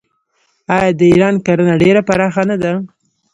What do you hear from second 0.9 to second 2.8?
د ایران کرنه ډیره پراخه نه ده؟